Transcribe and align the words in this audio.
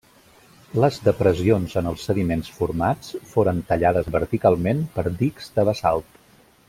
Les 0.83 0.95
depressions 1.07 1.75
en 1.81 1.89
els 1.91 2.05
sediments 2.09 2.49
formats 2.61 3.13
foren 3.35 3.61
tallades 3.73 4.09
verticalment 4.17 4.83
per 4.97 5.05
dics 5.21 5.53
de 5.59 5.67
basalt. 5.71 6.23